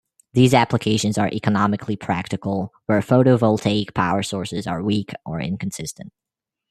[0.33, 6.11] These applications are economically practical where photovoltaic power sources are weak or inconsistent.